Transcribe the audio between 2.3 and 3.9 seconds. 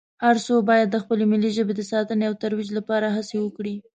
ترویج لپاره هڅې وکړي